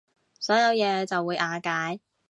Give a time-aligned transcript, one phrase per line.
[0.39, 1.99] 所有嘢就會瓦解